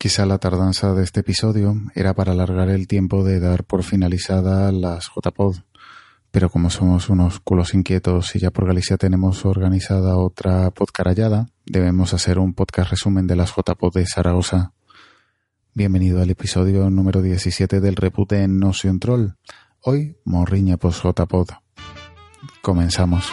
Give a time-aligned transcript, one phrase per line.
[0.00, 4.72] Quizá la tardanza de este episodio era para alargar el tiempo de dar por finalizada
[4.72, 5.56] las JPod,
[6.30, 12.14] pero como somos unos culos inquietos y ya por Galicia tenemos organizada otra podcarallada, debemos
[12.14, 14.72] hacer un podcast resumen de las JPod de Zaragoza.
[15.74, 19.28] Bienvenido al episodio número 17 del repute en No soy un troll.
[19.82, 21.50] Hoy, morriña post JPod.
[22.62, 23.30] Comenzamos.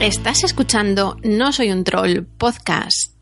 [0.00, 3.12] Estás escuchando No Soy un Troll podcast.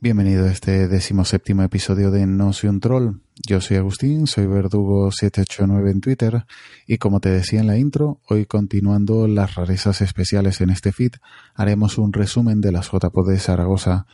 [0.00, 3.20] Bienvenido a este decimoséptimo episodio de No Soy un Troll.
[3.46, 6.44] Yo soy Agustín, soy Verdugo789 en Twitter
[6.88, 11.12] y como te decía en la intro, hoy continuando las rarezas especiales en este feed,
[11.54, 14.06] haremos un resumen de las JPod de Zaragoza,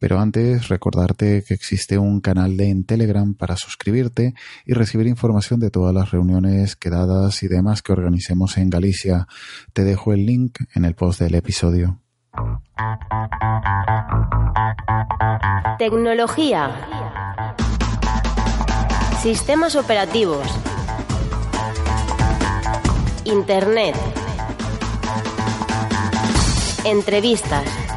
[0.00, 4.34] pero antes recordarte que existe un canal de en Telegram para suscribirte
[4.64, 9.28] y recibir información de todas las reuniones quedadas y demás que organicemos en Galicia.
[9.74, 12.00] Te dejo el link en el post del episodio.
[15.78, 16.70] Tecnología.
[19.20, 20.46] Sistemas operativos.
[23.24, 23.94] Internet.
[26.86, 27.89] Entrevistas.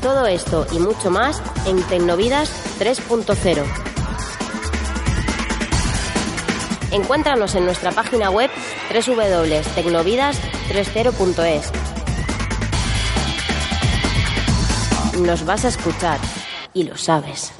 [0.00, 3.64] Todo esto y mucho más en Tecnovidas 3.0.
[6.92, 8.50] Encuéntranos en nuestra página web
[8.92, 11.72] www.tecnovidas30.es.
[15.20, 16.18] Nos vas a escuchar
[16.72, 17.52] y lo sabes.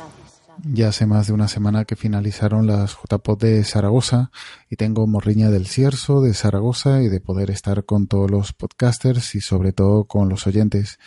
[0.65, 4.31] Ya hace más de una semana que finalizaron las JPOD de Zaragoza
[4.71, 9.34] y tengo morriña del Cierzo de Zaragoza y de poder estar con todos los podcasters
[9.34, 10.99] y sobre todo con los oyentes,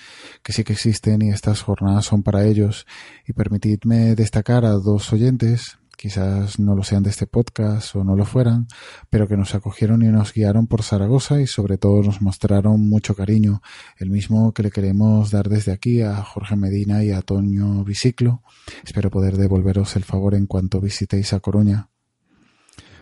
[0.44, 2.86] que sí que existen y estas jornadas son para ellos.
[3.28, 8.16] Y permitidme destacar a dos oyentes, quizás no lo sean de este podcast o no
[8.16, 8.68] lo fueran,
[9.10, 13.16] pero que nos acogieron y nos guiaron por Zaragoza y sobre todo nos mostraron mucho
[13.16, 13.62] cariño,
[13.98, 18.44] el mismo que le queremos dar desde aquí a Jorge Medina y a Toño Biciclo.
[18.86, 21.90] Espero poder devolveros el favor en cuanto visitéis a Coruña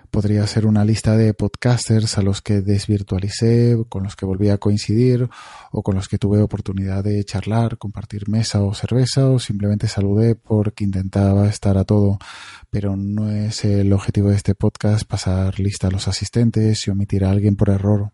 [0.09, 4.57] podría ser una lista de podcasters a los que desvirtualicé, con los que volví a
[4.57, 5.29] coincidir
[5.72, 10.35] o con los que tuve oportunidad de charlar, compartir mesa o cerveza o simplemente saludé
[10.35, 12.18] porque intentaba estar a todo,
[12.69, 17.25] pero no es el objetivo de este podcast pasar lista a los asistentes y omitir
[17.25, 18.13] a alguien por error.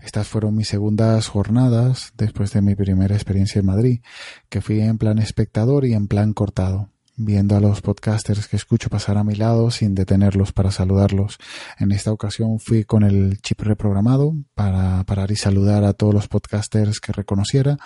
[0.00, 4.00] Estas fueron mis segundas jornadas después de mi primera experiencia en Madrid,
[4.48, 8.90] que fui en plan espectador y en plan cortado viendo a los podcasters que escucho
[8.90, 11.38] pasar a mi lado sin detenerlos para saludarlos.
[11.78, 16.28] En esta ocasión fui con el chip reprogramado para parar y saludar a todos los
[16.28, 17.78] podcasters que reconociera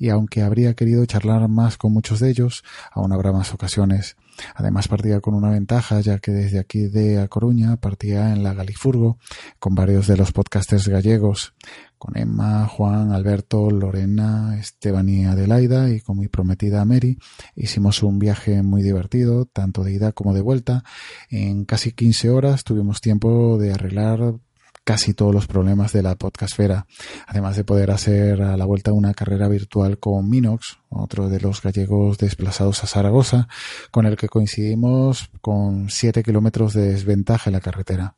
[0.00, 4.16] y aunque habría querido charlar más con muchos de ellos, aún habrá más ocasiones.
[4.54, 8.54] Además partía con una ventaja, ya que desde aquí de A Coruña partía en la
[8.54, 9.18] Galifurgo
[9.58, 11.52] con varios de los podcasters gallegos,
[12.00, 17.18] con Emma, Juan, Alberto, Lorena, Esteban y Adelaida y con mi prometida Mary.
[17.54, 20.82] Hicimos un viaje muy divertido, tanto de ida como de vuelta.
[21.28, 24.34] En casi 15 horas tuvimos tiempo de arreglar
[24.82, 26.86] casi todos los problemas de la podcastfera,
[27.26, 31.60] además de poder hacer a la vuelta una carrera virtual con Minox, otro de los
[31.60, 33.46] gallegos desplazados a Zaragoza,
[33.90, 38.16] con el que coincidimos con 7 kilómetros de desventaja en la carretera.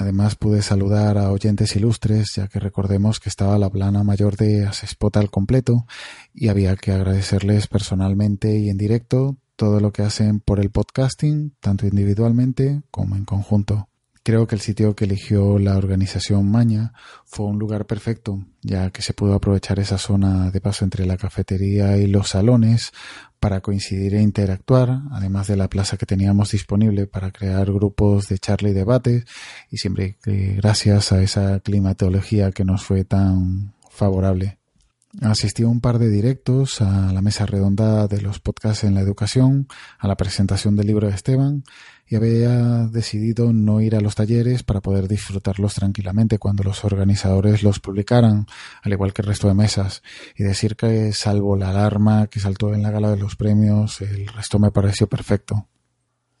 [0.00, 4.64] Además pude saludar a oyentes ilustres, ya que recordemos que estaba la plana mayor de
[4.64, 5.86] Asespot al completo
[6.32, 11.56] y había que agradecerles personalmente y en directo todo lo que hacen por el podcasting,
[11.58, 13.87] tanto individualmente como en conjunto.
[14.28, 16.92] Creo que el sitio que eligió la organización Maña
[17.24, 21.16] fue un lugar perfecto, ya que se pudo aprovechar esa zona de paso entre la
[21.16, 22.92] cafetería y los salones
[23.40, 28.38] para coincidir e interactuar, además de la plaza que teníamos disponible para crear grupos de
[28.38, 29.24] charla y debate,
[29.70, 34.57] y siempre gracias a esa climatología que nos fue tan favorable.
[35.20, 39.00] Asistí a un par de directos, a la mesa redonda de los podcasts en la
[39.00, 39.66] educación,
[39.98, 41.64] a la presentación del libro de Esteban
[42.06, 47.62] y había decidido no ir a los talleres para poder disfrutarlos tranquilamente cuando los organizadores
[47.62, 48.46] los publicaran,
[48.82, 50.02] al igual que el resto de mesas,
[50.36, 54.28] y decir que salvo la alarma que saltó en la gala de los premios, el
[54.28, 55.66] resto me pareció perfecto.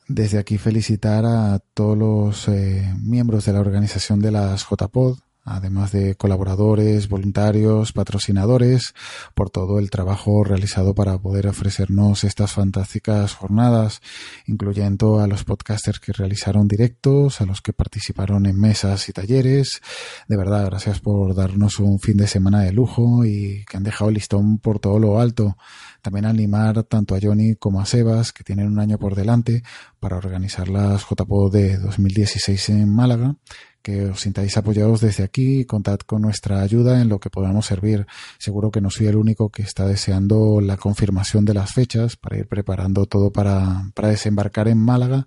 [0.06, 5.18] Desde aquí felicitar a todos los eh, miembros de la organización de las JPod,
[5.50, 8.94] además de colaboradores, voluntarios, patrocinadores,
[9.34, 14.00] por todo el trabajo realizado para poder ofrecernos estas fantásticas jornadas,
[14.46, 19.80] incluyendo a los podcasters que realizaron directos, a los que participaron en mesas y talleres.
[20.28, 24.10] De verdad, gracias por darnos un fin de semana de lujo y que han dejado
[24.10, 25.56] el listón por todo lo alto.
[26.02, 29.62] También animar tanto a Johnny como a Sebas, que tienen un año por delante,
[30.00, 33.36] para organizar las JPO de 2016 en Málaga,
[33.82, 37.66] que os sintáis apoyados desde aquí y contad con nuestra ayuda en lo que podamos
[37.66, 38.06] servir.
[38.38, 42.38] Seguro que no soy el único que está deseando la confirmación de las fechas para
[42.38, 45.26] ir preparando todo para, para desembarcar en Málaga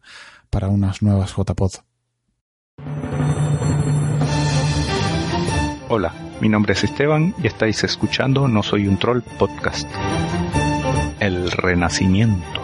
[0.50, 1.72] para unas nuevas JPod.
[5.90, 9.90] Hola, mi nombre es Esteban y estáis escuchando No Soy un Troll podcast.
[11.20, 12.62] El Renacimiento.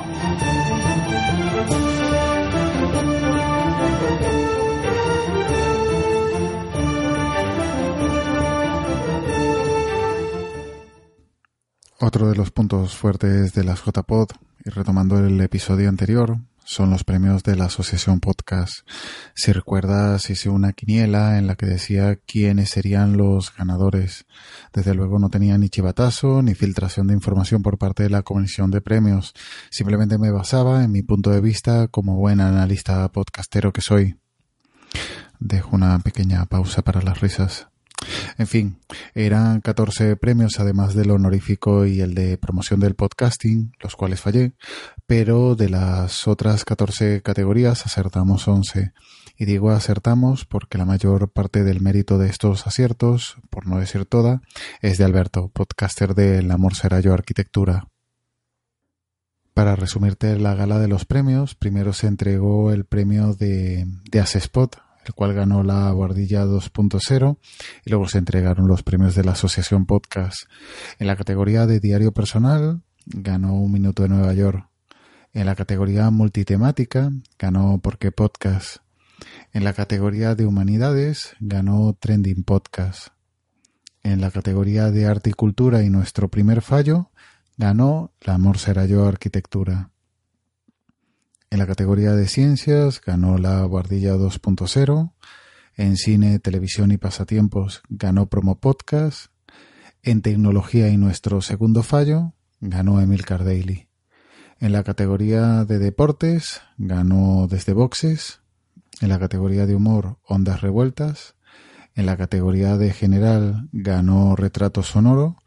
[12.00, 14.30] Otro de los puntos fuertes de las JPod,
[14.64, 18.88] y retomando el episodio anterior, son los premios de la Asociación Podcast.
[19.34, 24.28] Si recuerdas, hice una quiniela en la que decía quiénes serían los ganadores.
[24.74, 28.70] Desde luego no tenía ni chivatazo ni filtración de información por parte de la Comisión
[28.70, 29.34] de Premios.
[29.72, 34.20] Simplemente me basaba en mi punto de vista como buen analista podcastero que soy.
[35.40, 37.70] Dejo una pequeña pausa para las risas.
[38.38, 38.80] En fin,
[39.16, 44.54] eran 14 premios además del honorífico y el de promoción del podcasting, los cuales fallé,
[45.08, 48.94] pero de las otras 14 categorías acertamos 11.
[49.40, 54.06] Y digo acertamos porque la mayor parte del mérito de estos aciertos, por no decir
[54.06, 54.42] toda,
[54.82, 57.88] es de Alberto, podcaster del Amor Será Yo Arquitectura.
[59.54, 64.80] Para resumirte la gala de los premios, primero se entregó el premio de, de Asespot,
[65.08, 67.38] el cual ganó la Guardilla 2.0
[67.86, 70.44] y luego se entregaron los premios de la Asociación Podcast.
[71.00, 74.68] En la categoría de diario personal ganó Un Minuto de Nueva York.
[75.34, 78.78] En la categoría multitemática ganó Porque Podcast.
[79.54, 83.10] En la categoría de humanidades ganó Trending Podcast.
[84.04, 87.12] En la categoría de arte y cultura y nuestro primer fallo
[87.58, 89.92] ganó La Amor será yo arquitectura.
[91.50, 95.14] En la categoría de ciencias ganó la Guardilla 2.0.
[95.78, 99.32] En cine, televisión y pasatiempos ganó Promo Podcast.
[100.04, 103.88] En tecnología y nuestro segundo fallo ganó Emil Daily.
[104.60, 108.42] En la categoría de deportes ganó Desde Boxes.
[109.00, 111.36] En la categoría de humor Ondas Revueltas.
[111.96, 115.38] En la categoría de general ganó Retrato Sonoro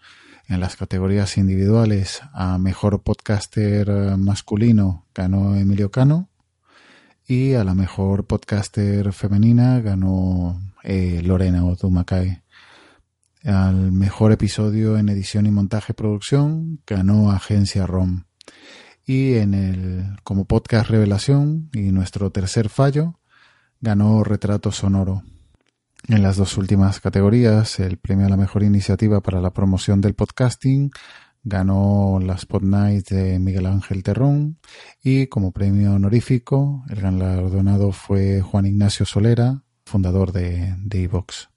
[0.50, 6.28] en las categorías individuales a mejor podcaster eh, masculino ganó Emilio Cano
[7.24, 12.42] y a la mejor podcaster femenina ganó eh, Lorena Otumacay.
[13.44, 18.24] Al mejor episodio en edición y montaje producción ganó Agencia ROM.
[19.06, 23.20] Y en el como podcast revelación y nuestro tercer fallo
[23.80, 25.22] ganó Retrato Sonoro.
[26.10, 30.14] En las dos últimas categorías, el premio a la mejor iniciativa para la promoción del
[30.14, 30.90] podcasting
[31.44, 34.58] ganó la Spot Night de Miguel Ángel Terrón
[35.04, 41.48] y como premio honorífico el galardonado fue Juan Ignacio Solera, fundador de Evox.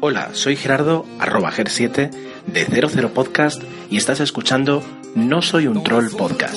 [0.00, 2.10] Hola, soy Gerardo, arroba ger7
[2.46, 4.82] de 00 Podcast y estás escuchando
[5.14, 6.56] No Soy un Troll Podcast.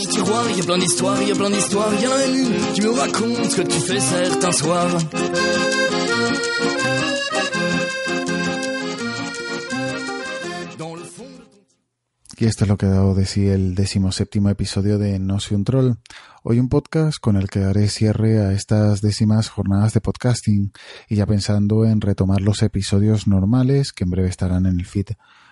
[12.41, 13.75] Y esto es lo que ha dado de sí el
[14.12, 15.95] séptimo episodio de No Soy un Troll.
[16.41, 20.71] Hoy un podcast con el que haré cierre a estas décimas jornadas de podcasting
[21.09, 25.07] y ya pensando en retomar los episodios normales que en breve estarán en el feed.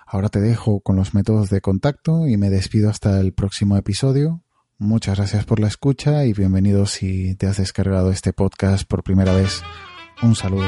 [0.07, 4.41] Ahora te dejo con los métodos de contacto y me despido hasta el próximo episodio.
[4.77, 9.33] Muchas gracias por la escucha y bienvenido si te has descargado este podcast por primera
[9.33, 9.61] vez.
[10.23, 10.67] Un saludo.